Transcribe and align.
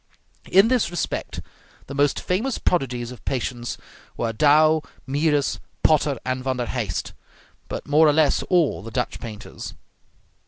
In 0.51 0.67
this 0.69 0.89
respect 0.89 1.41
the 1.85 1.93
most 1.93 2.19
famous 2.19 2.57
prodigies 2.57 3.11
of 3.11 3.23
patience 3.23 3.77
were 4.17 4.33
Dow, 4.33 4.81
Mieris, 5.05 5.59
Potter, 5.83 6.17
and 6.25 6.43
Van 6.43 6.57
der 6.57 6.65
Heist, 6.65 7.13
but 7.67 7.87
more 7.87 8.07
or 8.07 8.13
less 8.13 8.41
all 8.49 8.81
the 8.81 8.89
Dutch 8.89 9.19
painters. 9.19 9.75